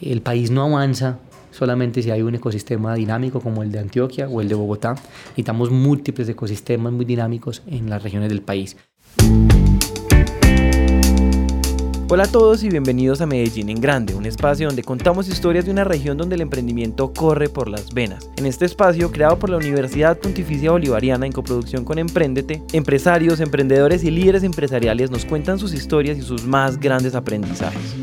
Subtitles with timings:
[0.00, 1.18] El país no avanza
[1.50, 4.94] solamente si hay un ecosistema dinámico como el de Antioquia o el de Bogotá.
[5.30, 8.78] Necesitamos múltiples ecosistemas muy dinámicos en las regiones del país.
[12.08, 15.70] Hola a todos y bienvenidos a Medellín en Grande, un espacio donde contamos historias de
[15.70, 18.30] una región donde el emprendimiento corre por las venas.
[18.36, 24.02] En este espacio, creado por la Universidad Pontificia Bolivariana en coproducción con Emprendete, empresarios, emprendedores
[24.02, 27.94] y líderes empresariales nos cuentan sus historias y sus más grandes aprendizajes.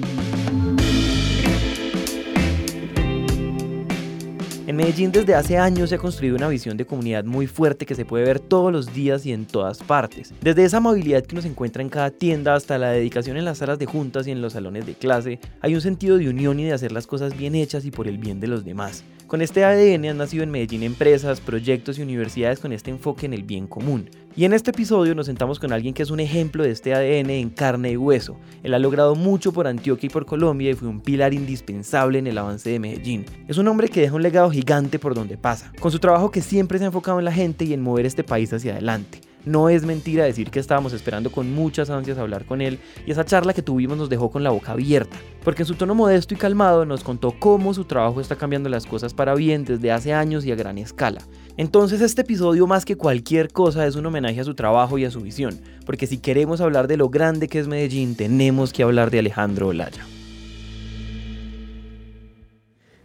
[4.77, 8.05] Medellín desde hace años se ha construido una visión de comunidad muy fuerte que se
[8.05, 10.35] puede ver todos los días y en todas partes.
[10.39, 13.79] Desde esa movilidad que nos encuentra en cada tienda hasta la dedicación en las salas
[13.79, 16.73] de juntas y en los salones de clase, hay un sentido de unión y de
[16.73, 19.03] hacer las cosas bien hechas y por el bien de los demás.
[19.25, 23.33] Con este ADN han nacido en Medellín empresas, proyectos y universidades con este enfoque en
[23.33, 24.11] el bien común.
[24.37, 27.31] Y en este episodio nos sentamos con alguien que es un ejemplo de este ADN
[27.31, 28.37] en carne y hueso.
[28.61, 32.27] Él ha logrado mucho por Antioquia y por Colombia y fue un pilar indispensable en
[32.27, 33.25] el avance de Medellín.
[33.47, 36.41] Es un hombre que deja un legado gigante por donde pasa, con su trabajo que
[36.41, 39.21] siempre se ha enfocado en la gente y en mover este país hacia adelante.
[39.47, 43.23] No es mentira decir que estábamos esperando con muchas ansias hablar con él y esa
[43.23, 46.37] charla que tuvimos nos dejó con la boca abierta, porque en su tono modesto y
[46.37, 50.45] calmado nos contó cómo su trabajo está cambiando las cosas para bien desde hace años
[50.45, 51.21] y a gran escala.
[51.55, 55.11] Entonces este episodio más que cualquier cosa es un homenaje a su trabajo y a
[55.11, 59.11] su visión, porque si queremos hablar de lo grande que es Medellín tenemos que hablar
[59.11, 60.05] de Alejandro Olaya.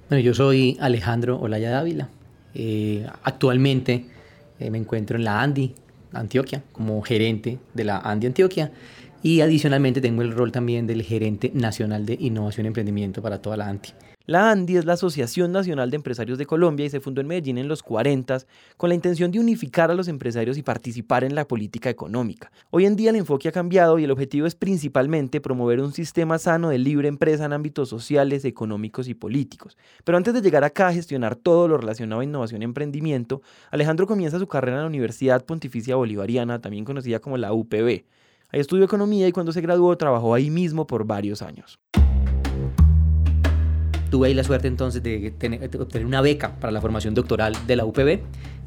[0.09, 2.09] Bueno, yo soy Alejandro Olaya Dávila.
[2.53, 4.07] Eh, actualmente
[4.59, 5.75] eh, me encuentro en la ANDI,
[6.13, 8.73] Antioquia, como gerente de la ANDI Antioquia.
[9.23, 13.57] Y adicionalmente tengo el rol también del gerente nacional de innovación y emprendimiento para toda
[13.57, 13.91] la ANDI.
[14.25, 17.59] La ANDI es la Asociación Nacional de Empresarios de Colombia y se fundó en Medellín
[17.59, 18.39] en los 40
[18.77, 22.53] con la intención de unificar a los empresarios y participar en la política económica.
[22.71, 26.39] Hoy en día el enfoque ha cambiado y el objetivo es principalmente promover un sistema
[26.39, 29.77] sano de libre empresa en ámbitos sociales, económicos y políticos.
[30.05, 33.43] Pero antes de llegar acá a gestionar todo lo relacionado a innovación y emprendimiento,
[33.73, 38.05] Alejandro comienza su carrera en la Universidad Pontificia Bolivariana, también conocida como la UPB.
[38.51, 41.81] Ahí estudió economía y cuando se graduó trabajó ahí mismo por varios años
[44.13, 45.33] tuve ahí la suerte entonces de,
[45.81, 48.21] obtener una beca para la formación doctoral de la UPB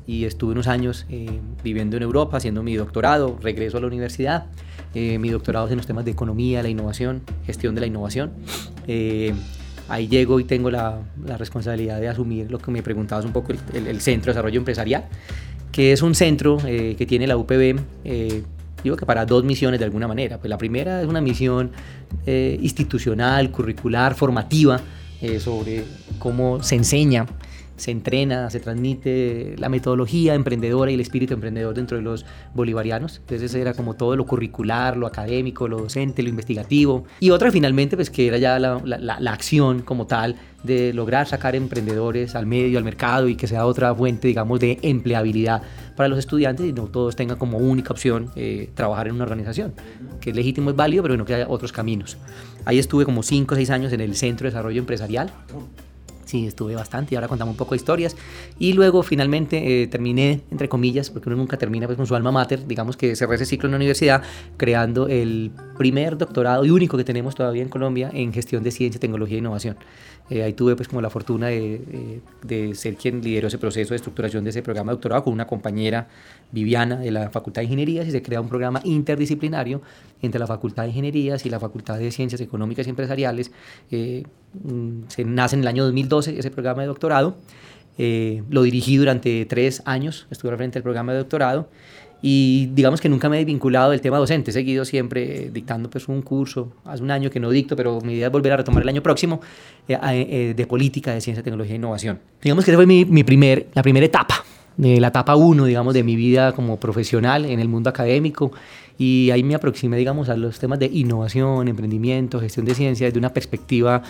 [0.08, 4.48] y estuve unos años eh, viviendo en Europa haciendo mi doctorado, regreso a la universidad,
[4.96, 8.32] eh, mi doctorado es en los temas de economía, la innovación, gestión de la innovación.
[8.88, 9.36] Eh,
[9.88, 10.98] ahí llego y tengo la,
[11.38, 15.06] responsabilidad de asumir lo que me preguntabas un poco, el, Centro de Desarrollo Empresarial,
[15.72, 17.82] que es un centro que tiene la UPB
[18.84, 20.40] digo que para dos misiones de alguna manera.
[20.40, 21.72] Pues la primera es una misión
[22.26, 24.80] institucional, curricular, formativa,
[25.22, 25.86] eh, sobre
[26.20, 27.26] cómo se enseña,
[27.78, 33.18] se entrena, se transmite la metodología emprendedora y el espíritu emprendedor dentro de los bolivarianos.
[33.18, 37.06] Entonces era como todo lo curricular, lo académico, lo docente, lo investigativo.
[37.20, 40.36] Y otra finalmente, pues que era ya la, la acción como tal
[40.66, 44.80] de lograr sacar emprendedores al medio, al mercado y que sea otra fuente, digamos, de
[44.82, 45.62] empleabilidad
[45.96, 49.74] para los estudiantes y no todos tengan como única opción eh, trabajar en una organización,
[50.20, 52.18] que es legítimo, es válido, pero no que haya otros caminos.
[52.66, 55.32] Ahí estuve como 5 o 6 años en el Centro de Desarrollo Empresarial.
[56.26, 58.16] Sí, estuve bastante y ahora contamos un poco de historias.
[58.58, 62.32] Y luego finalmente eh, terminé, entre comillas, porque uno nunca termina pues, con su alma
[62.32, 64.24] mater, digamos que cerré ese ciclo en la universidad,
[64.58, 69.00] creando el primer doctorado y único que tenemos todavía en Colombia en gestión de ciencia,
[69.00, 69.78] tecnología e innovación.
[70.32, 73.98] Eh, ahí tuve pues como la fortuna de, de, ser quien lideró ese proceso de
[73.98, 76.08] estructuración de ese programa de doctorado con una compañera
[76.52, 79.84] Viviana de la Facultad de Ingenierías y se crea un programa interdisciplinario
[80.24, 83.52] entre la Facultad de Ingenierías y la Facultad de Ciencias Económicas y Empresariales.
[83.92, 84.24] Eh,
[85.08, 87.36] se nace en el año 2012 ese programa de doctorado.
[87.98, 91.70] Eh, lo dirigí durante tres años, estuve al frente del programa de doctorado
[92.22, 96.08] y digamos que nunca me he vinculado del tema docente, he seguido siempre dictando pues
[96.08, 98.84] un curso, hace un año que no dicto, pero mi idea es volver a retomar
[98.84, 99.40] el año próximo
[99.88, 102.20] eh, eh, de política de ciencia, tecnología e innovación.
[102.42, 104.44] Digamos que esa fue mi, mi primer, la primera etapa,
[104.78, 108.52] de la etapa uno, digamos, de mi vida como profesional en el mundo académico
[108.98, 113.20] y ahí me aproximé, digamos, a los temas de innovación, emprendimiento, gestión de ciencia desde
[113.20, 114.02] una perspectiva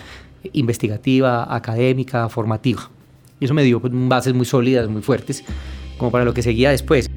[0.52, 2.90] investigativa, académica, formativa.
[3.40, 5.44] Y eso me dio bases muy sólidas, muy fuertes,
[5.98, 7.10] como para lo que seguía después.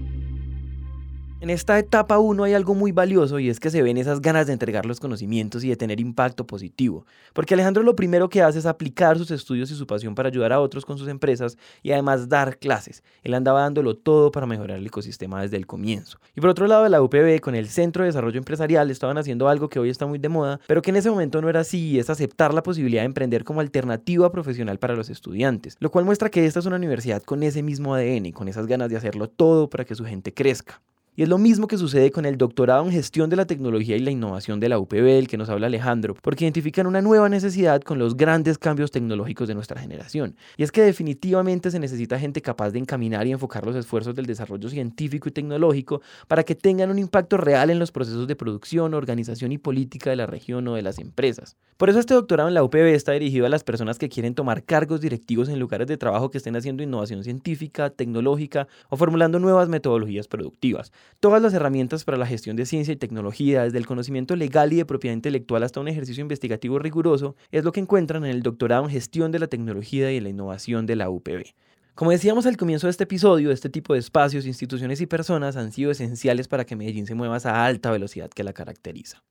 [1.41, 4.47] En esta etapa 1 hay algo muy valioso y es que se ven esas ganas
[4.47, 7.06] de entregar los conocimientos y de tener impacto positivo.
[7.31, 10.51] Porque Alejandro lo primero que hace es aplicar sus estudios y su pasión para ayudar
[10.51, 13.03] a otros con sus empresas y además dar clases.
[13.24, 16.19] Él andaba dándolo todo para mejorar el ecosistema desde el comienzo.
[16.36, 19.69] Y por otro lado, la UPB con el Centro de Desarrollo Empresarial estaban haciendo algo
[19.69, 22.00] que hoy está muy de moda, pero que en ese momento no era así y
[22.00, 25.77] es aceptar la posibilidad de emprender como alternativa profesional para los estudiantes.
[25.80, 28.68] Lo cual muestra que esta es una universidad con ese mismo ADN y con esas
[28.68, 30.81] ganas de hacerlo todo para que su gente crezca.
[31.15, 34.00] Y es lo mismo que sucede con el doctorado en gestión de la tecnología y
[34.00, 37.81] la innovación de la UPB, el que nos habla Alejandro, porque identifican una nueva necesidad
[37.81, 40.35] con los grandes cambios tecnológicos de nuestra generación.
[40.56, 44.27] Y es que definitivamente se necesita gente capaz de encaminar y enfocar los esfuerzos del
[44.27, 48.94] desarrollo científico y tecnológico para que tengan un impacto real en los procesos de producción,
[48.94, 51.57] organización y política de la región o de las empresas.
[51.77, 54.63] Por eso este doctorado en la UPB está dirigido a las personas que quieren tomar
[54.63, 59.69] cargos directivos en lugares de trabajo que estén haciendo innovación científica, tecnológica o formulando nuevas
[59.69, 64.35] metodologías productivas Todas las herramientas para la gestión de ciencia y tecnología, desde el conocimiento
[64.35, 68.31] legal y de propiedad intelectual hasta un ejercicio investigativo riguroso, es lo que encuentran en
[68.31, 71.53] el doctorado en gestión de la tecnología y la innovación de la UPB.
[71.95, 75.73] Como decíamos al comienzo de este episodio, este tipo de espacios, instituciones y personas han
[75.73, 79.21] sido esenciales para que Medellín se mueva a esa alta velocidad que la caracteriza.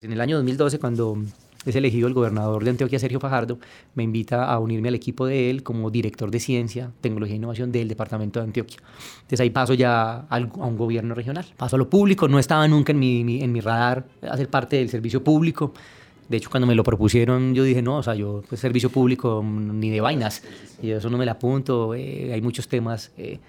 [0.00, 1.16] En el año 2012, cuando
[1.64, 3.58] es elegido el gobernador de Antioquia, Sergio Fajardo,
[3.94, 7.72] me invita a unirme al equipo de él como director de ciencia, tecnología e innovación
[7.72, 8.78] del departamento de Antioquia.
[9.22, 11.46] Entonces ahí paso ya a un gobierno regional.
[11.56, 14.90] Paso a lo público, no estaba nunca en mi, en mi radar hacer parte del
[14.90, 15.72] servicio público.
[16.28, 19.42] De hecho, cuando me lo propusieron, yo dije, no, o sea, yo, pues, servicio público,
[19.42, 20.42] mm, ni de vainas.
[20.82, 21.94] Y eso no me la apunto.
[21.94, 23.40] Eh, hay muchos temas eh,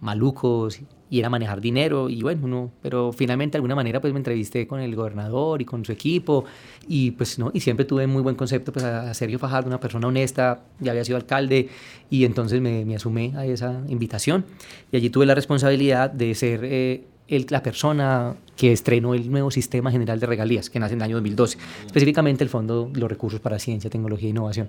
[0.00, 0.80] malucos
[1.10, 4.66] y era manejar dinero y bueno, uno, pero finalmente de alguna manera pues me entrevisté
[4.66, 6.44] con el gobernador y con su equipo
[6.88, 10.08] y pues no, y siempre tuve muy buen concepto pues a Sergio Fajardo, una persona
[10.08, 11.68] honesta, ya había sido alcalde
[12.10, 14.44] y entonces me, me asumé a esa invitación
[14.90, 19.90] y allí tuve la responsabilidad de ser eh, la persona que estrenó el nuevo sistema
[19.90, 23.40] general de regalías, que nace en el año 2012, específicamente el Fondo de los Recursos
[23.40, 24.68] para Ciencia, Tecnología e Innovación.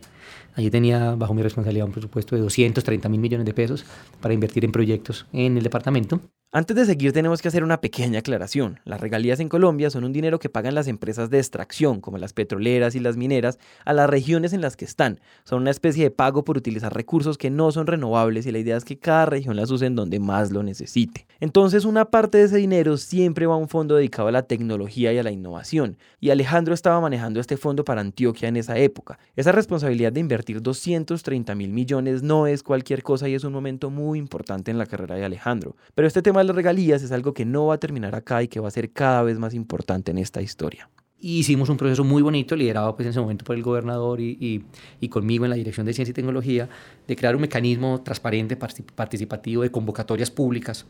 [0.56, 3.86] Allí tenía bajo mi responsabilidad un presupuesto de 230 mil millones de pesos
[4.22, 6.22] para invertir en proyectos en el departamento.
[6.52, 8.80] Antes de seguir tenemos que hacer una pequeña aclaración.
[8.86, 12.32] Las regalías en Colombia son un dinero que pagan las empresas de extracción, como las
[12.32, 15.20] petroleras y las mineras, a las regiones en las que están.
[15.44, 18.78] Son una especie de pago por utilizar recursos que no son renovables y la idea
[18.78, 21.28] es que cada región las use en donde más lo necesite.
[21.42, 25.12] Entonces una parte de ese dinero siempre va a un fondo dedicado a la tecnología
[25.12, 25.98] y a la innovación.
[26.22, 29.20] Y Alejandro estaba manejando este fondo para Antioquia en esa época.
[29.36, 33.90] Esa responsabilidad de invertir 230 mil millones no es cualquier cosa y es un momento
[33.90, 35.76] muy importante en la carrera de Alejandro.
[35.96, 38.60] Pero este tema las regalías es algo que no va a terminar acá y que
[38.60, 40.90] va a ser cada vez más importante en esta historia.
[41.20, 44.64] hicimos un proceso muy bonito, liderado pues, en ese momento por el gobernador y,
[45.00, 46.70] y, conmigo en la Dirección de Ciencia y Tecnología,
[47.08, 50.86] de crear un mecanismo transparente, participativo de convocatorias públicas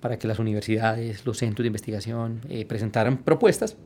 [0.00, 3.76] para que las universidades, los centros de investigación eh, presentaran propuestas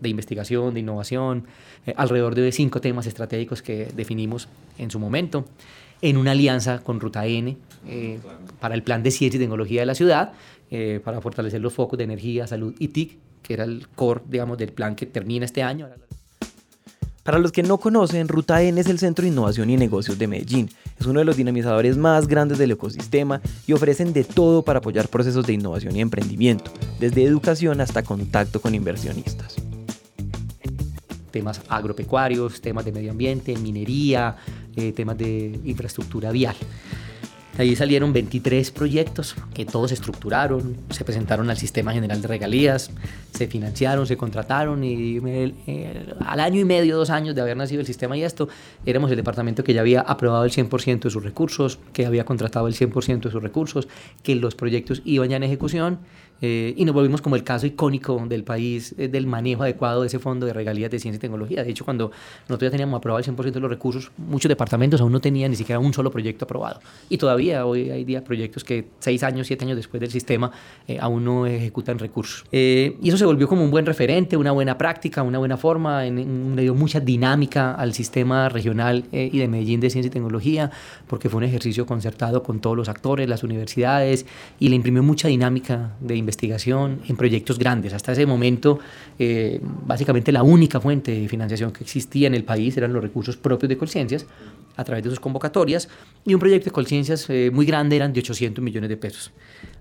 [0.00, 1.46] de investigación, de innovación,
[1.86, 5.44] eh, alrededor de cinco temas estratégicos que definimos en su momento
[6.02, 7.56] en una alianza con Ruta N
[7.86, 8.18] eh,
[8.60, 10.32] para el plan de ciencia y tecnología de la ciudad,
[10.70, 14.58] eh, para fortalecer los focos de energía, salud y TIC, que era el core, digamos,
[14.58, 15.88] del plan que termina este año.
[17.22, 20.26] Para los que no conocen, Ruta N es el Centro de Innovación y Negocios de
[20.26, 20.68] Medellín.
[20.98, 25.08] Es uno de los dinamizadores más grandes del ecosistema y ofrecen de todo para apoyar
[25.08, 29.56] procesos de innovación y emprendimiento, desde educación hasta contacto con inversionistas
[31.32, 34.36] temas agropecuarios, temas de medio ambiente, minería,
[34.76, 36.56] eh, temas de infraestructura vial.
[37.58, 42.90] Ahí salieron 23 proyectos que todos se estructuraron, se presentaron al Sistema General de Regalías,
[43.34, 45.18] se financiaron, se contrataron y
[46.26, 48.48] al año y medio, dos años de haber nacido el sistema y esto,
[48.86, 52.68] éramos el departamento que ya había aprobado el 100% de sus recursos, que había contratado
[52.68, 53.86] el 100% de sus recursos,
[54.22, 55.98] que los proyectos iban ya en ejecución
[56.44, 60.08] eh, y nos volvimos como el caso icónico del país eh, del manejo adecuado de
[60.08, 61.62] ese fondo de regalías de ciencia y tecnología.
[61.62, 62.10] De hecho, cuando
[62.48, 65.56] nosotros ya teníamos aprobado el 100% de los recursos, muchos departamentos aún no tenían ni
[65.56, 66.80] siquiera un solo proyecto aprobado.
[67.08, 70.50] Y todavía hoy hay día proyectos que seis años, siete años después del sistema
[70.88, 72.44] eh, aún no ejecutan recursos.
[72.50, 76.56] y eso se volvió como un buen referente, una buena práctica, una buena forma, en,
[76.56, 80.72] le dio mucha dinámica al sistema regional y de Medellín de ciencia y tecnología,
[81.06, 84.26] porque fue un ejercicio concertado con todos los actores, las universidades,
[84.58, 87.92] y le imprimió mucha dinámica de investigación investigación en proyectos grandes.
[87.92, 88.78] Hasta ese momento,
[89.18, 93.36] eh, básicamente la única fuente de financiación que existía en el país eran los recursos
[93.36, 94.26] propios de Colciencias
[94.76, 95.88] a través de sus convocatorias
[96.24, 99.30] y un proyecto de Colciencias eh, muy grande eran de 800 millones de pesos.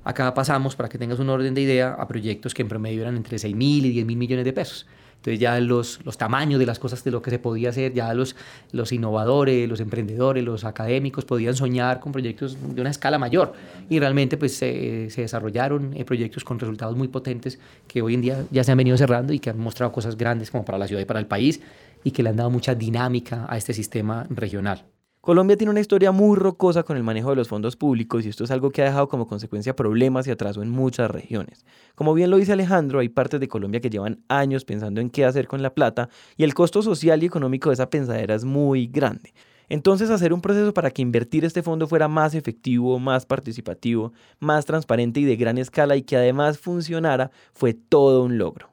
[0.03, 3.15] Acá pasamos, para que tengas un orden de idea, a proyectos que en promedio eran
[3.15, 4.86] entre 6 mil y 10 mil millones de pesos.
[5.22, 8.12] Entonces ya los, los tamaños de las cosas, de lo que se podía hacer, ya
[8.16, 8.36] los,
[8.72, 13.54] los innovadores, los emprendedores, los académicos podían soñar con proyectos de una escala mayor.
[13.88, 18.46] Y realmente pues se desarrollaron eh, proyectos con resultados muy potentes que hoy en día
[18.50, 21.04] ya se han venido cerrando y que han mostrado cosas grandes como para la ciudad
[21.04, 21.62] y para el país
[22.04, 24.86] y que le han dado mucha dinámica a este sistema regional.
[25.22, 28.44] Colombia tiene una historia muy rocosa con el manejo de los fondos públicos y esto
[28.44, 31.63] es algo que ha dejado como consecuencia problemas y atraso en muchas regiones.
[31.94, 35.24] Como bien lo dice Alejandro, hay partes de Colombia que llevan años pensando en qué
[35.24, 38.88] hacer con la plata y el costo social y económico de esa pensadera es muy
[38.88, 39.32] grande.
[39.70, 44.66] Entonces hacer un proceso para que invertir este fondo fuera más efectivo, más participativo, más
[44.66, 48.71] transparente y de gran escala y que además funcionara fue todo un logro.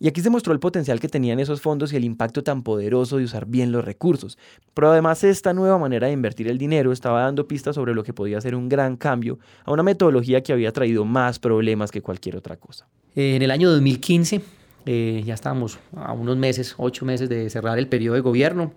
[0.00, 3.16] Y aquí se mostró el potencial que tenían esos fondos y el impacto tan poderoso
[3.16, 4.38] de usar bien los recursos.
[4.72, 8.12] Pero además esta nueva manera de invertir el dinero estaba dando pistas sobre lo que
[8.12, 12.36] podía ser un gran cambio a una metodología que había traído más problemas que cualquier
[12.36, 12.86] otra cosa.
[13.16, 14.40] En el año 2015,
[14.86, 18.72] eh, ya estábamos a unos meses, ocho meses de cerrar el periodo de gobierno,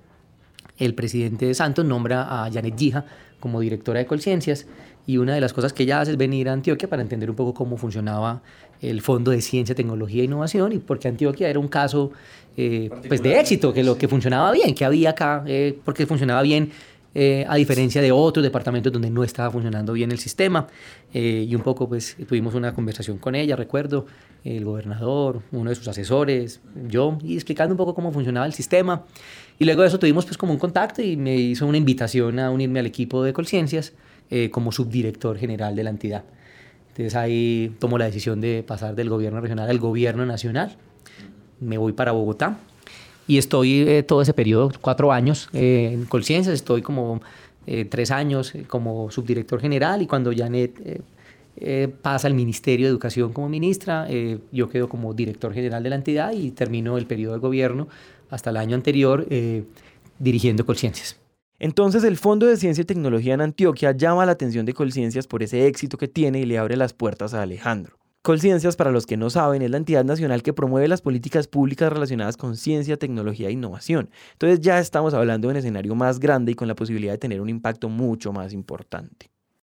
[0.77, 3.05] el presidente Santos nombra a Janet Gija
[3.39, 4.65] como directora de Colciencias
[5.05, 7.35] y una de las cosas que ella hace es venir a Antioquia para entender un
[7.35, 8.41] poco cómo funcionaba
[8.81, 12.11] el Fondo de Ciencia, Tecnología e Innovación y porque Antioquia era un caso
[12.57, 16.41] eh, pues de éxito, que lo que funcionaba bien, que había acá, eh, porque funcionaba
[16.41, 16.71] bien
[17.13, 20.67] eh, a diferencia de otros departamentos donde no estaba funcionando bien el sistema.
[21.13, 24.05] y un poco pues tuvimos una conversación con ella, recuerdo,
[24.43, 29.05] el gobernador, uno de sus asesores, yo, y explicando un poco cómo funcionaba el sistema.
[29.59, 32.49] Y luego de eso tuvimos pues como un contacto y me hizo una invitación a
[32.49, 33.93] unirme al equipo de Colciencias
[34.31, 36.23] eh, como subdirector general de la entidad.
[37.01, 40.77] Entonces ahí tomo la decisión de pasar del gobierno regional al gobierno nacional.
[41.59, 42.57] Me voy para Bogotá
[43.27, 47.21] y estoy eh, todo ese periodo, cuatro años eh, en Colciencias, estoy como
[47.89, 51.03] tres años como subdirector general y cuando Janet
[52.01, 54.07] pasa al Ministerio de Educación como ministra,
[54.51, 57.87] yo quedo como director general de la entidad y termino el periodo de gobierno
[58.31, 59.63] hasta el año anterior eh,
[60.17, 61.20] dirigiendo Colciencias.
[61.63, 65.43] Entonces el Fondo de Ciencia y Tecnología en Antioquia llama la atención de Colciencias por
[65.43, 67.99] ese éxito que tiene y le abre las puertas a Alejandro.
[68.23, 71.93] Colciencias, para los que no saben, es la entidad nacional que promueve las políticas públicas
[71.93, 74.09] relacionadas con ciencia, tecnología e innovación.
[74.31, 77.39] Entonces ya estamos hablando de un escenario más grande y con la posibilidad de tener
[77.39, 79.29] un impacto mucho más importante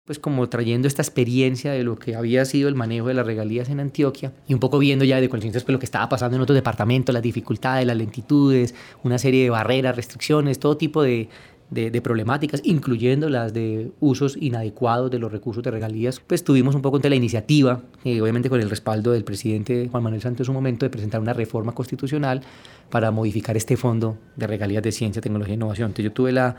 [0.07, 3.67] pues como trayendo esta experiencia de lo que había sido el manejo de las regalías
[3.67, 6.41] en Antioquia y un poco viendo ya de conciencias pues lo que estaba pasando en
[6.41, 11.27] otros departamentos, las dificultades, las lentitudes, una serie de barreras, restricciones, todo tipo de,
[11.69, 16.81] de, problemáticas, incluyendo las de usos inadecuados de los recursos de regalías, pues tuvimos un
[16.81, 20.45] poco ante la iniciativa, eh, obviamente con el respaldo del presidente Juan Manuel Santos en
[20.45, 22.41] su momento, de presentar una reforma constitucional
[22.89, 25.87] para modificar este fondo de regalías de ciencia, tecnología e innovación.
[25.87, 26.55] Entonces yo tuve la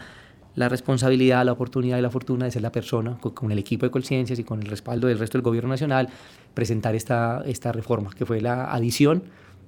[0.58, 3.92] la responsabilidad, la oportunidad y la fortuna de ser la persona, con, el equipo de
[3.92, 6.08] Colciencias y con el respaldo del resto del gobierno nacional,
[6.52, 9.22] presentar esta, esta reforma, que fue la adición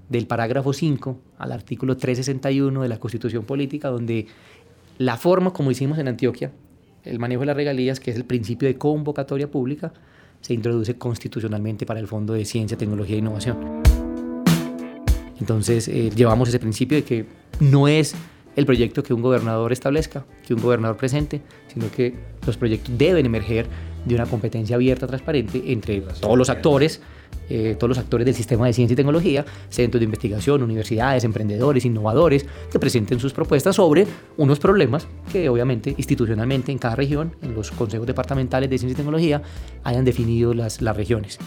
[0.09, 4.27] del parágrafo 5 al artículo 361 de la Constitución Política, donde
[5.01, 6.53] la forma como hicimos en Antioquia,
[7.05, 9.95] el manejo de las regalías, que es el principio de convocatoria pública,
[10.43, 13.57] se introduce constitucionalmente para el Fondo de Ciencia, Tecnología e Innovación.
[15.41, 17.25] Entonces, eh, llevamos ese principio de que
[17.61, 18.15] no es
[18.57, 21.41] el proyecto que un gobernador establezca, que un gobernador presente,
[21.73, 22.15] sino que
[22.47, 23.69] los proyectos deben emerger
[24.05, 27.01] de una competencia abierta, transparente entre todos los actores,
[27.49, 31.85] eh, todos los actores del sistema de ciencia y tecnología, centros de investigación, universidades, emprendedores,
[31.85, 37.55] innovadores, que presenten sus propuestas sobre unos problemas que obviamente institucionalmente en cada región, en
[37.55, 39.43] los consejos departamentales de ciencia y tecnología,
[39.85, 41.39] hayan definido las, las regiones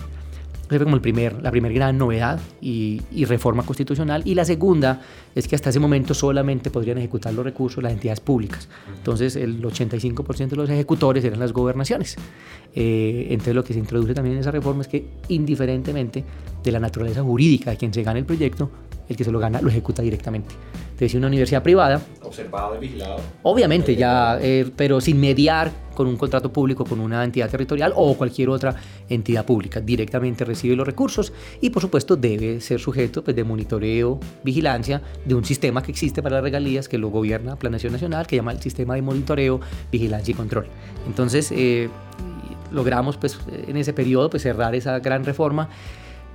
[0.77, 4.21] fue como el primer, la primera gran novedad y, reforma constitucional.
[4.25, 5.01] Y la segunda
[5.33, 8.67] es que hasta ese momento solamente podrían ejecutar los recursos las entidades públicas.
[8.97, 12.17] Entonces el 85% de los ejecutores eran las gobernaciones.
[12.75, 16.23] Eh, entonces lo que se introduce también en esa reforma es que indiferentemente
[16.63, 18.69] de la naturaleza jurídica de quien se gane el proyecto,
[19.07, 20.53] el que se lo gana lo ejecuta directamente.
[21.09, 22.01] Si una universidad privada...
[22.21, 23.19] Observado y vigilado.
[23.43, 28.15] Obviamente, ya, eh, pero sin mediar con un contrato público con una entidad territorial o
[28.15, 28.75] cualquier otra
[29.09, 29.79] entidad pública.
[29.79, 35.35] Directamente recibe los recursos y, por supuesto, debe ser sujeto pues, de monitoreo, vigilancia de
[35.35, 38.61] un sistema que existe para las regalías que lo gobierna Planación Nacional, que llama el
[38.61, 39.59] Sistema de Monitoreo,
[39.91, 40.67] Vigilancia y Control.
[41.07, 41.89] Entonces, eh,
[42.71, 45.69] logramos pues, en ese periodo pues, cerrar esa gran reforma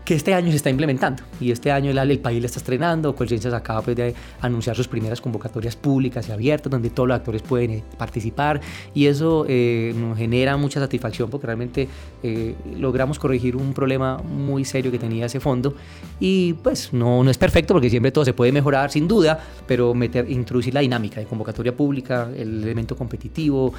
[0.09, 3.15] que este año se está implementando y este año el, el país le está estrenando.
[3.15, 7.43] Colciencias acaba pues, de anunciar sus primeras convocatorias públicas y abiertas donde todos los actores
[7.43, 8.59] pueden eh, participar
[8.95, 11.89] y eso eh, nos genera mucha satisfacción porque realmente
[12.23, 15.75] eh, logramos corregir un problema muy serio que tenía ese fondo
[16.19, 19.93] y pues no, no es perfecto porque siempre todo se puede mejorar sin duda, pero
[19.93, 23.75] meter, introducir la dinámica de convocatoria pública, el elemento competitivo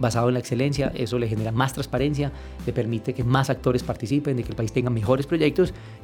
[0.00, 2.32] basado en la excelencia, eso le genera más transparencia,
[2.66, 5.51] le permite que más actores participen, de que el país tenga mejores proyectos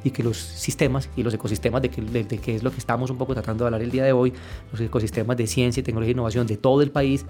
[0.03, 3.17] y que los sistemas y los ecosistemas de que, de, es lo que estamos un
[3.17, 4.33] poco tratando de hablar el día de hoy,
[4.71, 7.25] los ecosistemas de ciencia, tecnología e innovación de todo el país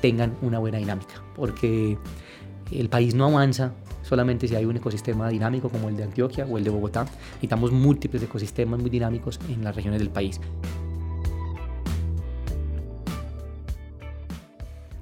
[0.00, 1.96] tengan una buena dinámica, porque
[2.70, 6.58] el país no avanza solamente si hay un ecosistema dinámico como el de Antioquia o
[6.58, 7.04] el de Bogotá,
[7.34, 10.40] necesitamos múltiples ecosistemas muy dinámicos en las regiones del país.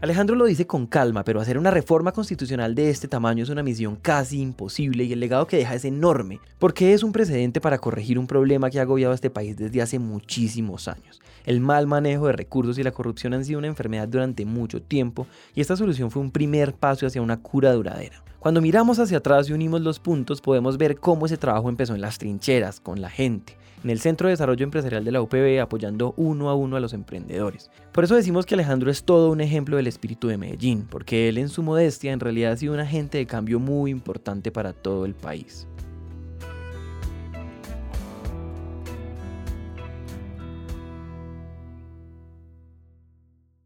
[0.02, 3.62] Alejandro lo dice con calma, pero hacer una reforma constitucional de este tamaño es una
[3.62, 7.76] misión casi imposible y el legado que deja es enorme, porque es un precedente para
[7.76, 11.20] corregir un problema que ha agobiado a este país desde hace muchísimos años.
[11.44, 15.26] El mal manejo de recursos y la corrupción han sido una enfermedad durante mucho tiempo
[15.54, 18.24] y esta solución fue un primer paso hacia una cura duradera.
[18.38, 22.00] Cuando miramos hacia atrás y unimos los puntos, podemos ver cómo ese trabajo empezó en
[22.00, 26.14] las trincheras, con la gente, en el Centro de Desarrollo Empresarial de la UPB, apoyando
[26.16, 27.70] uno a uno a los emprendedores.
[27.92, 31.38] Por eso decimos que Alejandro es todo un ejemplo del espíritu de Medellín, porque él
[31.38, 35.04] en su modestia en realidad ha sido un agente de cambio muy importante para todo
[35.04, 35.66] el país.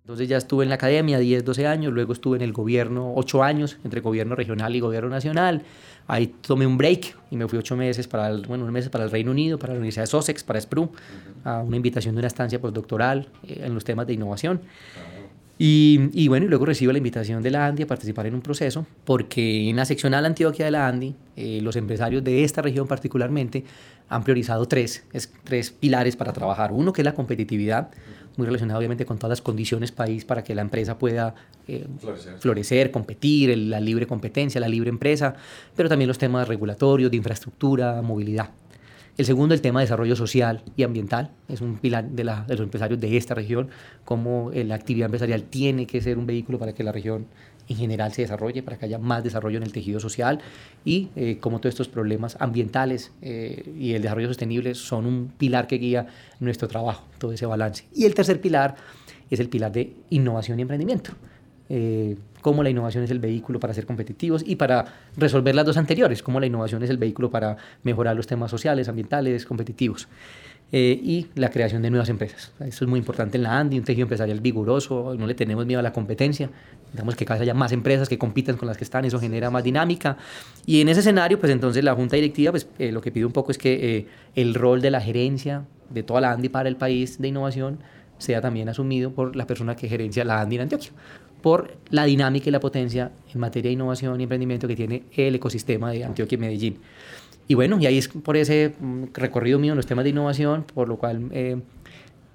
[0.05, 3.43] Entonces ya estuve en la academia 10, 12 años, luego estuve en el gobierno 8
[3.43, 5.63] años, entre gobierno regional y gobierno nacional.
[6.07, 9.11] Ahí tomé un break y me fui 8 meses para el, bueno, meses para el
[9.11, 10.91] Reino Unido, para la Universidad de Sussex, para SPRU,
[11.45, 14.61] a una invitación de una estancia postdoctoral eh, en los temas de innovación.
[15.57, 18.41] Y, y, bueno, y luego recibo la invitación de la ANDI a participar en un
[18.41, 22.89] proceso, porque en la seccional Antioquia de la ANDI, eh, los empresarios de esta región
[22.89, 23.65] particularmente
[24.09, 26.73] han priorizado tres, es, tres pilares para trabajar.
[26.73, 27.91] Uno que es la competitividad,
[28.37, 31.35] muy relacionado obviamente con todas las condiciones país para que la empresa pueda
[31.69, 31.87] eh,
[32.41, 32.91] florecer.
[32.91, 35.35] competir, la libre competencia, la libre empresa,
[35.77, 38.51] pero también los temas regulatorios, de infraestructura, movilidad.
[39.17, 41.31] El segundo, el tema de desarrollo social y ambiental.
[41.49, 43.69] Es un pilar de, los empresarios de esta región,
[44.05, 47.27] cómo eh, la actividad empresarial tiene que ser un vehículo para que la región
[47.69, 50.41] en general se desarrolle, para que haya más desarrollo en el tejido social
[50.85, 55.67] y eh, como todos estos problemas ambientales eh, y el desarrollo sostenible son un pilar
[55.67, 56.07] que guía
[56.41, 57.85] nuestro trabajo, todo ese balance.
[57.95, 58.77] Y el tercer pilar
[59.31, 61.13] es el pilar de innovación y emprendimiento.
[61.69, 64.85] Eh, cómo la innovación es el vehículo para ser competitivos y para
[65.17, 68.87] resolver las dos anteriores, cómo la innovación es el vehículo para mejorar los temas sociales,
[68.87, 70.09] ambientales, competitivos.
[70.71, 72.53] Eh, y la creación de nuevas empresas.
[72.61, 75.81] Esto es muy importante en la ANDI, un tejido empresarial vigoroso, no le tenemos miedo
[75.81, 76.51] a la competencia,
[76.93, 79.49] digamos que cada vez haya más empresas que compitan con las que están, eso genera
[79.51, 80.19] más dinámica.
[80.67, 83.33] Y en ese escenario, pues entonces la Junta Directiva pues, eh, lo que pide un
[83.33, 86.77] poco es que eh, el rol de la gerencia de toda la ANDI para el
[86.77, 87.79] país de innovación
[88.19, 90.91] sea también asumido por la persona que gerencia la ANDI en Antioquia,
[91.45, 95.35] por la dinámica y la potencia en materia de innovación y emprendimiento que tiene el
[95.35, 96.79] ecosistema de Antioquia y Medellín.
[97.47, 100.65] Y bueno, y ahí es por ese mm, recorrido mío en los temas de innovación,
[100.65, 101.61] por lo cual eh,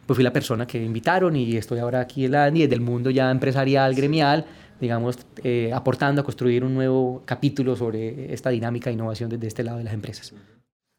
[0.05, 2.81] pues fui la persona que invitaron y estoy ahora aquí en la ANDI, desde el
[2.81, 4.45] mundo ya empresarial, gremial,
[4.79, 9.63] digamos, eh, aportando a construir un nuevo capítulo sobre esta dinámica de innovación desde este
[9.63, 10.35] lado de las empresas.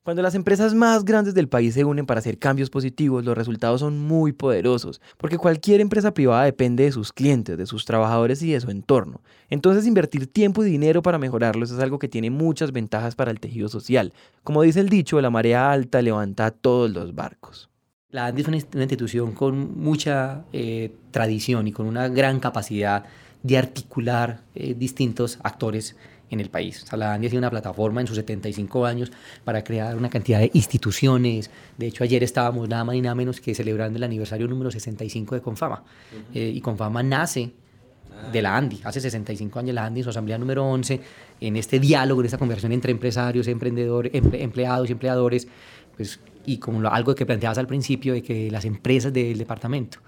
[0.03, 3.81] Cuando las empresas más grandes del país se unen para hacer cambios positivos, los resultados
[3.81, 8.51] son muy poderosos, porque cualquier empresa privada depende de sus clientes, de sus trabajadores y
[8.51, 9.21] de su entorno.
[9.51, 13.41] Entonces invertir tiempo y dinero para mejorarlos es algo que tiene muchas ventajas para el
[13.41, 14.15] tejido social.
[14.43, 17.69] Como dice el dicho, la marea alta levanta todos los barcos.
[18.09, 23.05] La ANDI es una institución con mucha eh, tradición y con una gran capacidad
[23.43, 25.95] de articular eh, distintos actores
[26.31, 26.83] en el país.
[26.83, 29.11] O sea, la ANDI ha sido una plataforma en sus 75 años
[29.45, 31.51] para crear una cantidad de instituciones.
[31.77, 35.35] De hecho, ayer estábamos nada más y nada menos que celebrando el aniversario número 65
[35.35, 35.83] de Confama.
[36.33, 37.53] Eh, y Confama nace
[38.33, 38.81] de la ANDI.
[38.85, 41.01] Hace 65 años la ANDI en su asamblea número 11,
[41.41, 45.49] en este diálogo, en esta conversación entre empresarios, emprendedores, empleados y empleadores,
[45.97, 49.99] pues, y como algo que planteabas al principio de que las empresas del departamento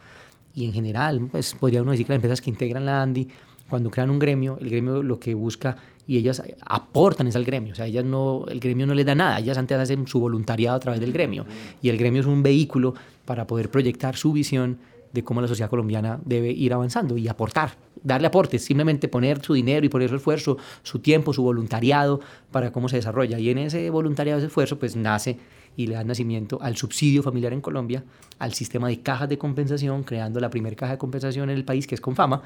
[0.55, 3.29] y en general, pues podría uno decir que las empresas que integran la ANDI,
[3.73, 7.73] cuando crean un gremio, el gremio lo que busca y ellas aportan es al gremio,
[7.73, 10.77] o sea, ellas no, el gremio no les da nada, ellas antes hacen su voluntariado
[10.77, 11.47] a través del gremio
[11.81, 12.93] y el gremio es un vehículo
[13.25, 14.77] para poder proyectar su visión
[15.15, 19.55] de cómo la sociedad colombiana debe ir avanzando y aportar, darle aportes, simplemente poner su
[19.55, 23.39] dinero y poner su esfuerzo, su tiempo, su voluntariado para cómo se desarrolla.
[23.39, 25.39] Y en ese voluntariado, ese esfuerzo, pues nace
[25.77, 28.05] y le da nacimiento al subsidio familiar en Colombia,
[28.39, 31.87] al sistema de cajas de compensación, creando la primera caja de compensación en el país,
[31.87, 32.43] que es Confama,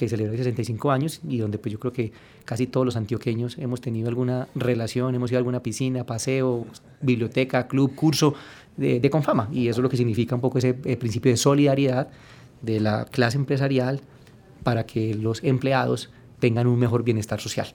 [0.00, 2.10] que celebra 65 años y donde pues yo creo que
[2.46, 6.66] casi todos los antioqueños hemos tenido alguna relación, hemos ido a alguna piscina, paseo,
[7.02, 8.32] biblioteca, club, curso
[8.78, 9.50] de, Confama.
[9.52, 12.08] Y eso es lo que significa un poco ese eh, principio de solidaridad
[12.62, 14.00] de la clase empresarial
[14.62, 17.74] para que los empleados tengan un mejor bienestar social.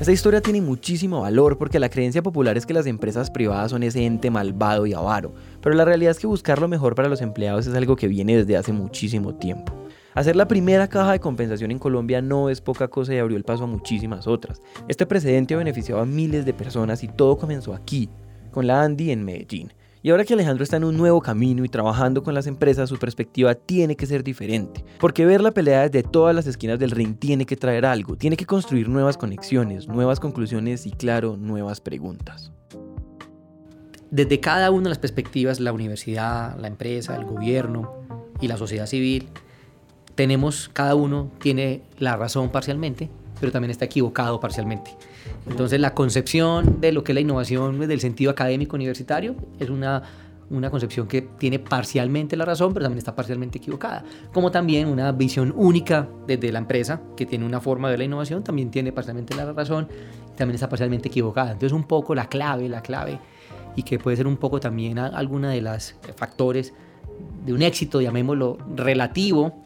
[0.00, 3.82] Esta historia tiene muchísimo valor porque la creencia popular es que las empresas privadas son
[3.82, 7.20] ese ente malvado y avaro, pero la realidad es que buscar lo mejor para los
[7.20, 9.74] empleados es algo que viene desde hace muchísimo tiempo.
[10.14, 13.44] Hacer la primera caja de compensación en Colombia no es poca cosa y abrió el
[13.44, 14.62] paso a muchísimas otras.
[14.88, 18.08] Este precedente ha beneficiado a miles de personas y todo comenzó aquí,
[18.52, 19.70] con la Andy en Medellín.
[20.02, 22.98] Y ahora que Alejandro está en un nuevo camino y trabajando con las empresas, su
[22.98, 24.82] perspectiva tiene que ser diferente.
[24.98, 28.38] Porque ver la pelea desde todas las esquinas del ring tiene que traer algo, tiene
[28.38, 32.50] que construir nuevas conexiones, nuevas conclusiones y claro, nuevas preguntas.
[34.10, 37.92] desde cada una de las perspectivas, la universidad, la empresa, el gobierno
[38.40, 39.28] y la sociedad civil,
[40.14, 43.08] tenemos, cada uno tiene la razón parcialmente,
[43.40, 44.94] pero también está equivocado parcialmente.
[45.48, 49.70] Entonces la concepción de lo que es la innovación desde el sentido académico universitario es
[49.70, 50.02] una,
[50.50, 54.04] una concepción que tiene parcialmente la razón, pero también está parcialmente equivocada.
[54.32, 58.44] Como también una visión única desde la empresa, que tiene una forma de la innovación,
[58.44, 59.88] también tiene parcialmente la razón,
[60.36, 61.52] también está parcialmente equivocada.
[61.52, 63.18] Entonces un poco la clave, la clave,
[63.76, 66.74] y que puede ser un poco también alguna de las factores
[67.44, 69.64] de un éxito, llamémoslo, relativo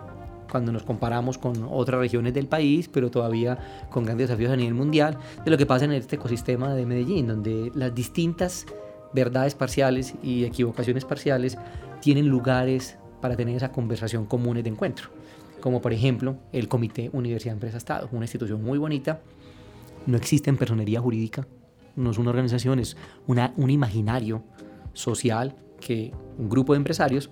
[0.51, 4.75] cuando nos comparamos con otras regiones del país, pero todavía con grandes desafíos a nivel
[4.75, 8.67] mundial, de lo que pasa en este ecosistema de Medellín, donde las distintas
[9.13, 11.57] verdades parciales y equivocaciones parciales
[12.01, 15.09] tienen lugares para tener esa conversación común de encuentro,
[15.61, 19.21] como por ejemplo el Comité Universidad Empresa Estado, una institución muy bonita,
[20.07, 21.47] no existe en personería jurídica,
[21.97, 24.43] no es una organización, es una, un imaginario
[24.93, 27.31] social que un grupo de empresarios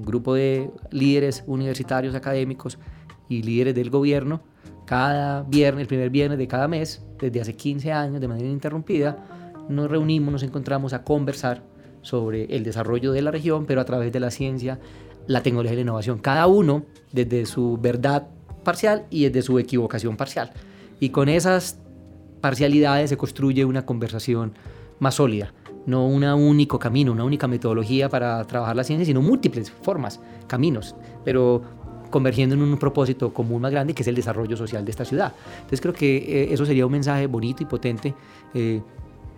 [0.00, 2.78] un grupo de líderes universitarios, académicos
[3.28, 4.40] y líderes del gobierno,
[4.86, 9.18] cada viernes, el primer viernes de cada mes, desde hace 15 años, de manera ininterrumpida,
[9.68, 11.62] nos reunimos, nos encontramos a conversar
[12.00, 14.80] sobre el desarrollo de la región, pero a través de la ciencia,
[15.26, 18.28] la tecnología y la innovación, cada uno desde su verdad
[18.64, 20.50] parcial y desde su equivocación parcial.
[20.98, 21.78] Y con esas
[22.40, 24.54] parcialidades se construye una conversación
[24.98, 25.52] más sólida
[25.86, 30.94] no un único camino, una única metodología para trabajar la ciencia, sino múltiples formas, caminos,
[31.24, 31.62] pero
[32.10, 35.32] convergiendo en un propósito común más grande que es el desarrollo social de esta ciudad.
[35.56, 38.14] Entonces creo que eh, eso sería un mensaje bonito y potente
[38.52, 38.82] eh,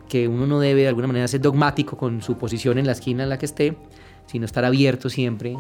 [0.09, 3.23] que uno no debe de alguna manera ser dogmático con su posición en la esquina
[3.23, 3.77] en la que esté,
[4.27, 5.57] sino estar abierto siempre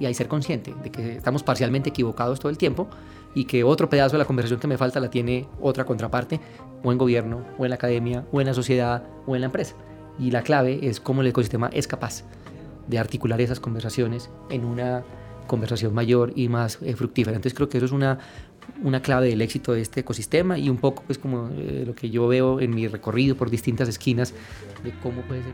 [0.00, 2.88] y ser consciente de que estamos parcialmente equivocados todo el tiempo
[3.36, 6.40] y que otro pedazo de la conversación que me falta la tiene otra contraparte,
[6.82, 9.76] o en gobierno, o en la academia, o en la sociedad, o en la empresa.
[10.18, 12.24] Y la clave es cómo el ecosistema es capaz
[12.88, 15.04] de articular esas conversaciones en una
[15.46, 17.36] conversación mayor y más eh, fructífera.
[17.36, 18.18] Entonces creo que eso es una,
[18.82, 22.08] una clave del éxito de este ecosistema y un poco pues como eh, lo que
[22.08, 24.32] yo veo en mi recorrido por distintas esquinas
[24.82, 25.52] de cómo puede ser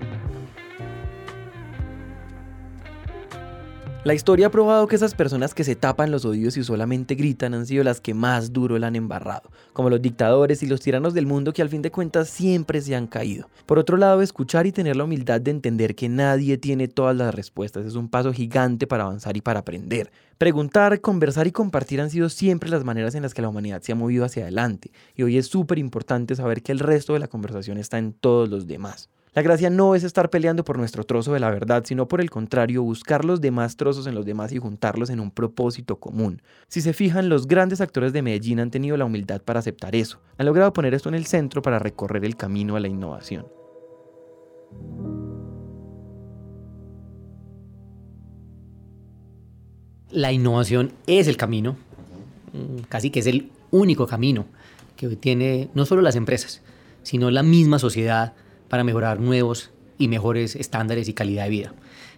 [4.04, 7.54] La historia ha probado que esas personas que se tapan los oídos y solamente gritan
[7.54, 11.14] han sido las que más duro la han embarrado, como los dictadores y los tiranos
[11.14, 13.48] del mundo que al fin de cuentas siempre se han caído.
[13.64, 17.32] Por otro lado, escuchar y tener la humildad de entender que nadie tiene todas las
[17.32, 20.10] respuestas es un paso gigante para avanzar y para aprender.
[20.36, 23.92] Preguntar, conversar y compartir han sido siempre las maneras en las que la humanidad se
[23.92, 27.28] ha movido hacia adelante, y hoy es súper importante saber que el resto de la
[27.28, 29.10] conversación está en todos los demás.
[29.34, 32.28] La gracia no es estar peleando por nuestro trozo de la verdad, sino por el
[32.28, 36.42] contrario, buscar los demás trozos en los demás y juntarlos en un propósito común.
[36.68, 40.20] Si se fijan, los grandes actores de Medellín han tenido la humildad para aceptar eso.
[40.36, 43.46] Han logrado poner esto en el centro para recorrer el camino a la innovación.
[50.10, 51.76] La innovación es el camino,
[52.90, 54.44] casi que es el único camino
[54.94, 56.60] que hoy tiene no solo las empresas,
[57.02, 58.34] sino la misma sociedad
[58.72, 61.74] para mejorar nuevos y mejores estándares y calidad de vida.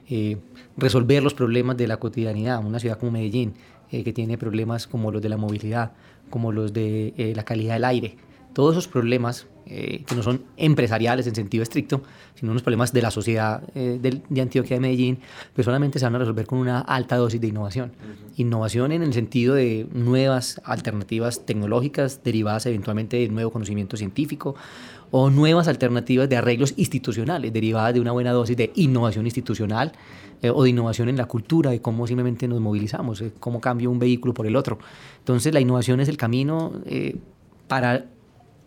[0.08, 0.36] Eh,
[0.76, 3.54] resolver los problemas de la cotidianidad, una ciudad como Medellín,
[3.90, 5.94] eh, que tiene problemas como los de la movilidad,
[6.30, 8.18] como los de eh, la calidad del aire,
[8.52, 12.02] todos esos problemas que no son empresariales en sentido estricto,
[12.34, 15.20] sino unos problemas de la sociedad de, de, Antioquia de Medellín,
[15.54, 17.92] pues solamente se van a resolver con una alta dosis de innovación.
[18.36, 24.54] Innovación en el sentido de nuevas alternativas tecnológicas derivadas eventualmente de nuevo conocimiento científico
[25.16, 29.92] o nuevas alternativas de arreglos institucionales derivadas de una buena dosis de innovación institucional
[30.42, 33.88] eh, o de innovación en la cultura, de cómo simplemente nos movilizamos, eh, cómo cambia
[33.88, 34.77] un vehículo por el otro.
[35.20, 37.16] Entonces la innovación es el camino eh,
[37.68, 38.07] para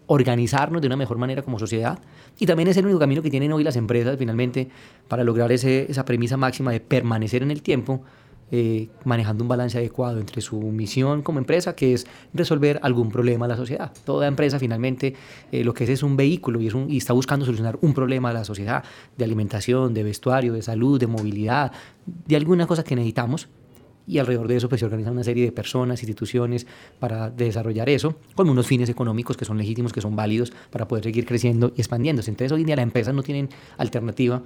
[0.05, 1.99] organizarnos de una mejor manera como sociedad
[2.39, 4.69] y también es el único camino que tienen hoy las empresas finalmente
[5.09, 8.03] para lograr ese, esa premisa máxima de permanecer en el tiempo
[8.49, 13.45] eh, manejando un balance adecuado entre su misión como empresa, que es resolver algún problema
[13.45, 13.91] a la sociedad.
[14.05, 15.15] Toda empresa finalmente
[15.51, 18.45] eh, lo que es es un vehículo y, está buscando solucionar un problema a la
[18.45, 18.85] sociedad
[19.17, 21.73] de alimentación, de vestuario, de salud, de movilidad,
[22.05, 23.49] de alguna cosa que necesitamos.
[24.07, 26.65] Y alrededor de eso pues, se organiza una serie de personas, instituciones
[26.99, 31.03] para desarrollar eso, con unos fines económicos que son legítimos, que son válidos para poder
[31.03, 32.31] seguir creciendo y expandiéndose.
[32.31, 34.41] Entonces hoy en día las empresas no tienen alternativa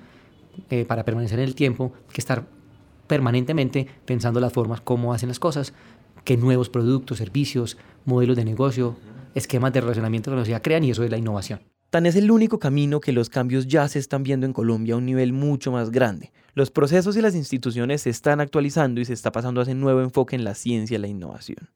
[0.72, 2.48] eh, para permanecer en el tiempo que estar
[3.12, 5.74] permanentemente pensando las formas, cómo hacen las cosas,
[6.24, 8.96] qué nuevos productos, servicios, modelos de negocio,
[9.36, 11.60] esquemas de relacionamiento con la sociedad crean y eso es la innovación.
[11.90, 14.98] Tan es el único camino que los cambios ya se están viendo en Colombia a
[14.98, 16.32] un nivel mucho más grande.
[16.54, 20.00] Los procesos y las instituciones se están actualizando y se está pasando a ese nuevo
[20.00, 21.68] enfoque en la ciencia y la innovación.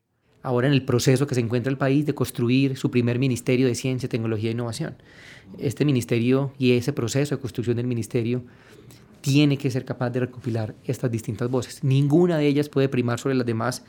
[0.42, 3.76] ahora en el proceso que se encuentra el país de construir su primer Ministerio de
[3.76, 4.96] Ciencia, Tecnología e Innovación.
[5.58, 8.46] Este ministerio y ese proceso de construcción del ministerio
[9.26, 11.84] tiene que ser capaz de recopilar estas distintas voces.
[11.84, 13.84] Ninguna de ellas puede primar sobre las demás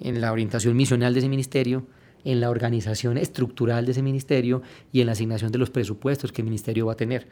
[0.00, 1.86] en la orientación misional de ese ministerio,
[2.24, 6.42] en la organización estructural de ese ministerio y en la asignación de los presupuestos que
[6.42, 7.28] el ministerio va a tener.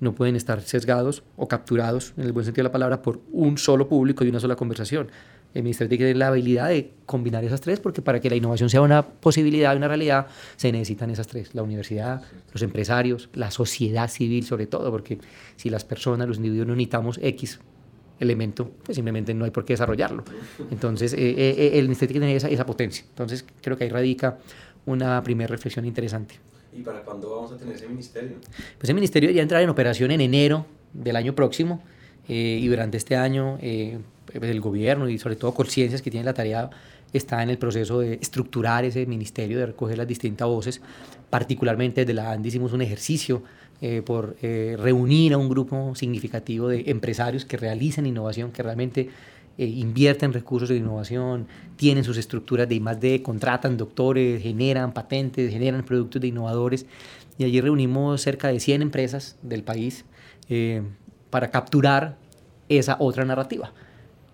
[0.00, 3.56] No pueden estar sesgados o capturados, en el buen sentido de la palabra, por un
[3.56, 5.08] solo público y una sola conversación.
[5.54, 8.36] El ministerio tiene que tener la habilidad de combinar esas tres, porque para que la
[8.36, 11.54] innovación sea una posibilidad, una realidad, se necesitan esas tres.
[11.54, 15.18] La universidad, los empresarios, la sociedad civil sobre todo, porque
[15.56, 17.60] si las personas, los individuos no necesitamos X
[18.18, 20.24] elemento, pues simplemente no hay por qué desarrollarlo.
[20.70, 23.04] Entonces, eh, eh, eh, el ministerio tiene que tener esa, esa potencia.
[23.08, 24.38] Entonces, creo que ahí radica
[24.86, 26.36] una primera reflexión interesante.
[26.72, 28.36] ¿Y para cuándo vamos a tener ese ministerio?
[28.40, 31.82] Pues ese ministerio ya entrará en operación en enero del año próximo
[32.28, 33.58] y durante este año
[34.34, 36.70] el gobierno y sobre todo Conciencias que tiene la tarea
[37.12, 40.80] está en el proceso de estructurar ese ministerio, de recoger las distintas voces.
[41.30, 43.42] Particularmente desde la ANDI hicimos un ejercicio
[43.80, 49.10] eh, por eh, reunir a un grupo significativo de empresarios que realicen innovación, que realmente
[49.58, 55.84] eh, invierten recursos de innovación, tienen sus estructuras de I+.D., contratan doctores, generan patentes, generan
[55.84, 56.86] productos de innovadores.
[57.38, 60.04] Y allí reunimos cerca de 100 empresas del país
[61.30, 62.18] para capturar
[62.68, 63.72] esa otra narrativa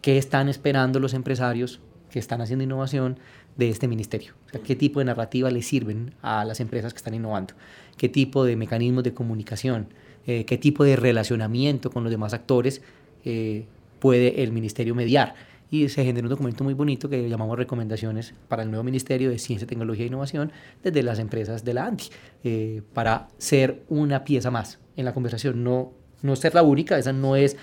[0.00, 1.80] qué están esperando los empresarios
[2.11, 3.18] que están haciendo innovación
[3.56, 4.34] de este ministerio.
[4.64, 7.54] qué tipo de narrativa le sirven a las empresas que están innovando,
[7.96, 9.88] qué tipo de mecanismos de comunicación,
[10.26, 12.82] eh, qué tipo de relacionamiento con los demás actores
[13.24, 13.66] eh,
[13.98, 15.34] puede el ministerio mediar.
[15.70, 19.38] Y se generó un documento muy bonito que llamamos recomendaciones para el nuevo Ministerio de
[19.38, 20.50] Ciencia, Tecnología e Innovación
[20.82, 22.08] desde las empresas de la ANTI,
[22.42, 27.12] eh, para ser una pieza más en la conversación, no, no ser la única, esa
[27.12, 27.58] no es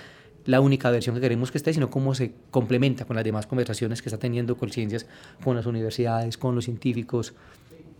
[0.46, 4.02] la única versión que queremos que esté, sino cómo se complementa con las demás conversaciones
[4.02, 5.08] que está teniendo Conciencias
[5.44, 7.34] con las universidades, con los científicos,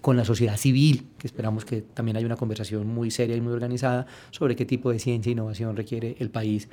[0.02, 3.54] con la sociedad civil, que esperamos que también haya una conversación muy seria y muy
[3.54, 6.70] organizada sobre qué tipo de ciencia e innovación requiere el país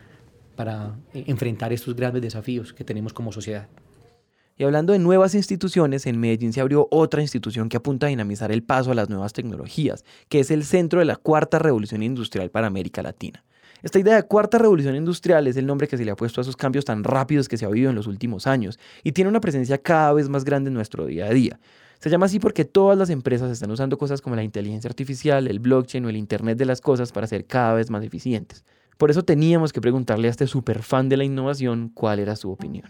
[0.55, 3.69] para eh, enfrentar estos grandes desafíos que tenemos como sociedad.
[4.59, 8.53] Y hablando de nuevas instituciones, en Medellín se abrió otra institución que apunta a dinamizar
[8.53, 12.51] el paso a las nuevas tecnologías, que es el Centro de la Cuarta Revolución Industrial
[12.51, 13.45] para América Latina.
[13.83, 16.43] Esta idea de cuarta revolución industrial es el nombre que se le ha puesto a
[16.43, 19.41] esos cambios tan rápidos que se ha vivido en los últimos años y tiene una
[19.41, 21.59] presencia cada vez más grande en nuestro día a día.
[21.99, 25.59] Se llama así porque todas las empresas están usando cosas como la inteligencia artificial, el
[25.59, 28.65] blockchain o el Internet de las cosas para ser cada vez más eficientes.
[28.99, 32.51] Por eso teníamos que preguntarle a este super fan de la innovación cuál era su
[32.53, 32.89] opinión.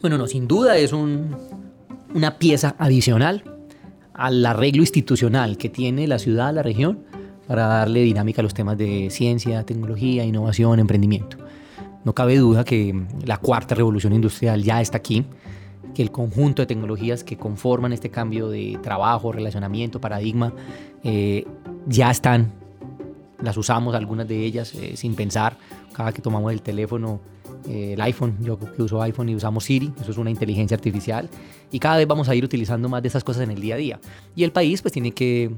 [0.00, 3.44] Bueno, no, sin duda es una pieza adicional
[4.14, 7.04] al arreglo institucional que tiene la ciudad, la región,
[7.50, 11.36] para darle dinámica a los temas de ciencia, tecnología, innovación, emprendimiento.
[12.04, 15.24] No cabe duda que la cuarta revolución industrial ya está aquí,
[15.92, 20.52] que el conjunto de tecnologías que conforman este cambio de trabajo, relacionamiento, paradigma,
[21.02, 21.44] eh,
[21.88, 22.52] ya están,
[23.42, 25.56] las usamos algunas de ellas eh, sin pensar,
[25.92, 27.20] cada que tomamos el teléfono,
[27.68, 31.28] eh, el iPhone, yo que uso iPhone y usamos Siri, eso es una inteligencia artificial,
[31.72, 33.78] y cada vez vamos a ir utilizando más de esas cosas en el día a
[33.78, 34.00] día.
[34.36, 35.50] Y el país pues tiene que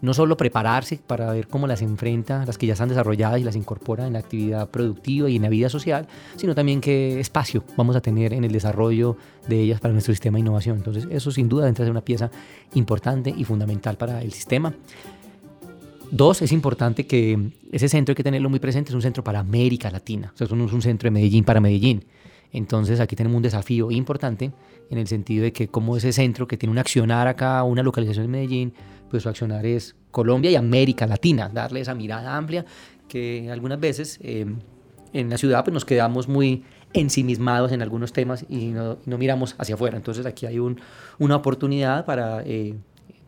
[0.00, 3.56] no solo prepararse para ver cómo las enfrenta, las que ya están desarrolladas y las
[3.56, 6.06] incorpora en la actividad productiva y en la vida social,
[6.36, 9.16] sino también qué espacio vamos a tener en el desarrollo
[9.48, 10.76] de ellas para nuestro sistema de innovación.
[10.76, 12.30] Entonces, eso sin duda entra a ser una pieza
[12.74, 14.72] importante y fundamental para el sistema.
[16.10, 19.40] Dos, es importante que ese centro hay que tenerlo muy presente, es un centro para
[19.40, 22.04] América Latina, o sea, es un centro de Medellín para Medellín.
[22.52, 24.52] Entonces aquí tenemos un desafío importante
[24.90, 28.24] en el sentido de que como ese centro que tiene un accionar acá, una localización
[28.24, 28.72] en Medellín,
[29.10, 32.64] pues su accionar es Colombia y América Latina, darle esa mirada amplia
[33.06, 34.46] que algunas veces eh,
[35.12, 39.74] en la ciudad pues nos quedamos muy ensimismados en algunos temas y no, miramos hacia
[39.74, 39.96] afuera.
[39.96, 40.80] Entonces aquí hay un,
[41.18, 42.74] una oportunidad para eh,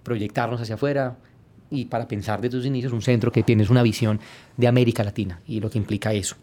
[0.02, 1.18] proyectarnos hacia afuera
[1.70, 4.18] y para pensar desde sus inicios un centro que tiene una visión
[4.56, 6.36] de América Latina y lo que implica eso.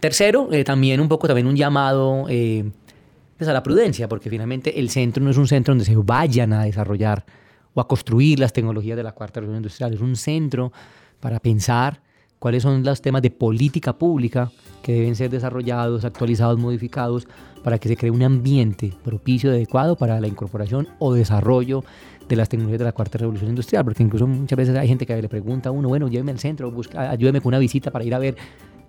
[0.00, 4.90] Tercero, eh, también un poco también un llamado pues a la prudencia, porque finalmente el
[4.90, 7.24] centro no es un centro donde se vayan a desarrollar
[7.72, 9.94] o a construir las tecnologías de la cuarta revolución industrial.
[9.94, 10.72] Es un centro
[11.20, 12.00] para pensar
[12.38, 14.50] cuáles son los temas de política pública
[14.82, 17.28] que deben ser desarrollados, actualizados, modificados,
[17.62, 21.84] para que se cree un ambiente propicio, adecuado para la incorporación o desarrollo
[22.28, 25.20] de las tecnologías de la cuarta revolución industrial, porque incluso muchas veces hay gente que
[25.20, 28.18] le pregunta a uno, bueno, lléveme al centro, ayúdeme con una visita para ir a
[28.18, 28.36] ver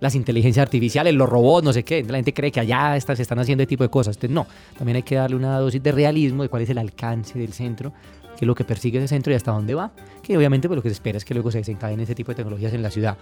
[0.00, 2.02] las inteligencias artificiales, los robots, no sé qué.
[2.02, 4.16] La gente cree que allá está, se están haciendo este tipo de cosas.
[4.16, 7.38] Entonces, no, también hay que darle una dosis de realismo de cuál es el alcance
[7.38, 7.92] del centro
[8.40, 10.82] qué es lo que persigue ese centro y hasta dónde va, que obviamente pues, lo
[10.82, 13.18] que se espera es que luego se desencadenen ese tipo de tecnologías en la ciudad.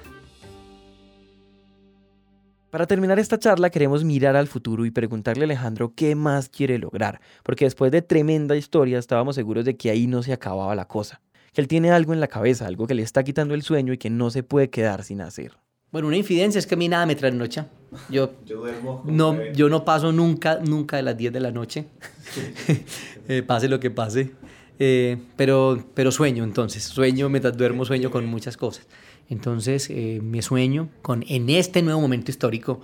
[2.70, 6.78] Para terminar esta charla queremos mirar al futuro y preguntarle a Alejandro qué más quiere
[6.78, 10.86] lograr, porque después de tremenda historia estábamos seguros de que ahí no se acababa la
[10.86, 11.20] cosa,
[11.52, 13.98] que él tiene algo en la cabeza, algo que le está quitando el sueño y
[13.98, 15.58] que no se puede quedar sin hacer.
[15.90, 17.68] Bueno, una infidencia es que a mí nada me trasnocha.
[18.10, 19.02] Yo, Yo duermo.
[19.06, 19.52] no, bebé.
[19.54, 21.86] yo no paso nunca, nunca de las 10 de la noche,
[23.30, 24.30] Eh, pase lo que pase.
[24.78, 28.86] Eh, pero, pero sueño entonces, sueño mientras duermo, sueño con muchas cosas.
[29.28, 32.80] Entonces, eh, mi sueño con, en este nuevo momento histórico,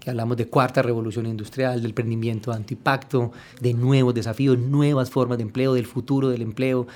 [0.00, 5.38] que hablamos de cuarta revolución industrial, del emprendimiento de antipacto, de nuevos desafíos, nuevas formas
[5.38, 6.88] de empleo, del futuro del empleo,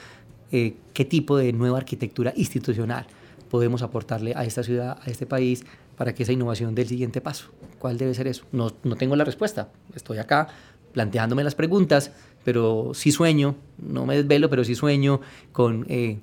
[0.51, 3.07] eh, qué tipo de nueva arquitectura institucional
[3.49, 5.65] podemos aportarle a esta ciudad, a este país,
[5.97, 7.51] para que esa innovación dé el siguiente paso.
[7.79, 8.45] ¿Cuál debe ser eso?
[8.53, 9.69] No, no tengo la respuesta.
[9.95, 10.49] Estoy acá
[10.93, 12.13] planteándome las preguntas,
[12.45, 15.21] pero sí sueño, no me desvelo, pero sí sueño
[15.53, 16.19] con eh,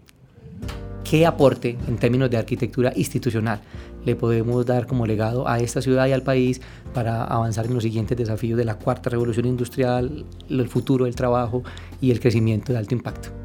[1.04, 3.62] qué aporte en términos de arquitectura institucional
[4.06, 6.62] le podemos dar como legado a esta ciudad y al país
[6.94, 11.64] para avanzar en los siguientes desafíos de la cuarta revolución industrial, el futuro del trabajo
[12.00, 13.45] y el crecimiento de alto impacto.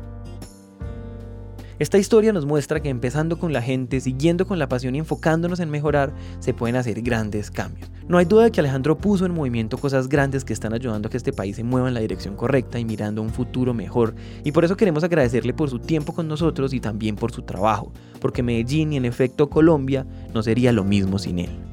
[1.80, 5.60] Esta historia nos muestra que empezando con la gente, siguiendo con la pasión y enfocándonos
[5.60, 7.90] en mejorar, se pueden hacer grandes cambios.
[8.06, 11.10] No hay duda de que Alejandro puso en movimiento cosas grandes que están ayudando a
[11.10, 14.14] que este país se mueva en la dirección correcta y mirando un futuro mejor.
[14.44, 17.90] Y por eso queremos agradecerle por su tiempo con nosotros y también por su trabajo,
[18.20, 21.69] porque Medellín y en efecto Colombia no sería lo mismo sin él.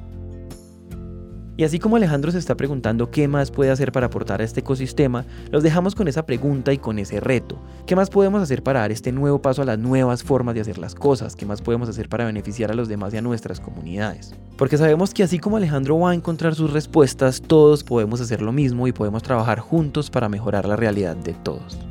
[1.57, 4.59] Y así como Alejandro se está preguntando qué más puede hacer para aportar a este
[4.59, 7.57] ecosistema, los dejamos con esa pregunta y con ese reto.
[7.87, 10.77] ¿Qué más podemos hacer para dar este nuevo paso a las nuevas formas de hacer
[10.77, 11.35] las cosas?
[11.35, 14.35] ¿Qué más podemos hacer para beneficiar a los demás y a nuestras comunidades?
[14.55, 18.51] Porque sabemos que así como Alejandro va a encontrar sus respuestas, todos podemos hacer lo
[18.51, 21.86] mismo y podemos trabajar juntos para mejorar la realidad de todos.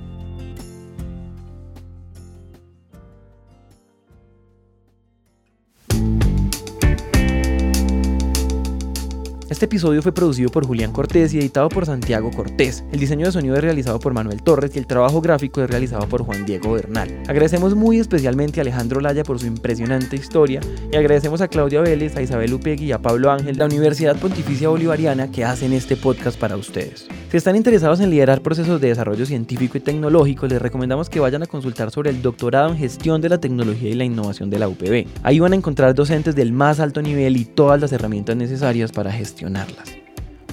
[9.56, 12.84] Este episodio fue producido por Julián Cortés y editado por Santiago Cortés.
[12.92, 16.06] El diseño de sonido es realizado por Manuel Torres y el trabajo gráfico es realizado
[16.10, 17.22] por Juan Diego Bernal.
[17.26, 20.60] Agradecemos muy especialmente a Alejandro Laya por su impresionante historia
[20.92, 24.18] y agradecemos a Claudia Vélez, a Isabel Upegui y a Pablo Ángel de la Universidad
[24.18, 27.08] Pontificia Bolivariana que hacen este podcast para ustedes.
[27.30, 31.42] Si están interesados en liderar procesos de desarrollo científico y tecnológico, les recomendamos que vayan
[31.42, 34.68] a consultar sobre el doctorado en gestión de la tecnología y la innovación de la
[34.68, 35.06] UPB.
[35.22, 39.10] Ahí van a encontrar docentes del más alto nivel y todas las herramientas necesarias para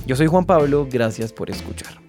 [0.06, 2.03] Yo soy Juan Pablo, gracias por escuchar.